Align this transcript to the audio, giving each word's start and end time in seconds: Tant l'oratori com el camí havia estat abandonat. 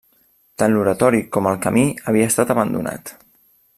Tant 0.61 0.71
l'oratori 0.75 1.21
com 1.37 1.49
el 1.51 1.59
camí 1.67 1.85
havia 2.13 2.31
estat 2.33 2.55
abandonat. 2.55 3.15